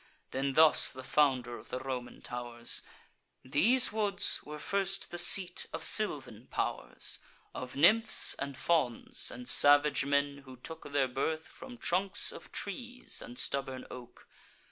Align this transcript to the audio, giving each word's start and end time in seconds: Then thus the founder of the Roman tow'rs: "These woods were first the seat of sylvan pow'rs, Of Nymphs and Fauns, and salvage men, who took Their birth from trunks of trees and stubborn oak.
Then 0.31 0.53
thus 0.53 0.89
the 0.89 1.03
founder 1.03 1.59
of 1.59 1.69
the 1.69 1.77
Roman 1.77 2.23
tow'rs: 2.23 2.81
"These 3.43 3.91
woods 3.91 4.41
were 4.43 4.57
first 4.57 5.11
the 5.11 5.19
seat 5.19 5.67
of 5.71 5.83
sylvan 5.83 6.47
pow'rs, 6.47 7.19
Of 7.53 7.75
Nymphs 7.75 8.33
and 8.39 8.57
Fauns, 8.57 9.29
and 9.29 9.47
salvage 9.47 10.03
men, 10.03 10.39
who 10.39 10.57
took 10.57 10.91
Their 10.91 11.07
birth 11.07 11.45
from 11.47 11.77
trunks 11.77 12.31
of 12.31 12.51
trees 12.51 13.21
and 13.21 13.37
stubborn 13.37 13.85
oak. 13.91 14.27